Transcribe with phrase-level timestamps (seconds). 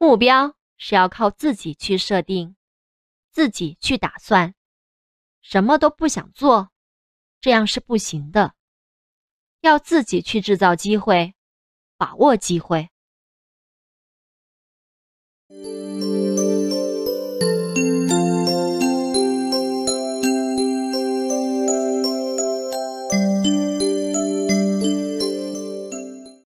[0.00, 2.56] 目标是要靠自己去设定
[3.32, 4.54] 自己去打算
[5.42, 6.70] 什么都不想做
[7.38, 8.54] 这样是不行的。
[9.60, 11.34] 要自己去制造机会
[11.98, 12.88] 把握机会。